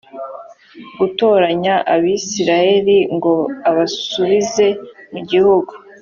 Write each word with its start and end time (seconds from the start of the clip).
gutoranya 0.97 1.75
abisirayeli 1.93 2.97
ngo 3.15 3.33
abasubize 3.69 4.67
mu 5.11 5.19
gihugu 5.29 5.73